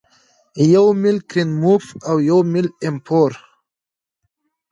یو 0.73 0.87
میل 1.01 1.17
کرینموف 1.29 1.85
او 2.09 2.15
یو 2.29 2.39
میل 2.51 2.67
ایم 2.83 2.95
پور 3.05 3.31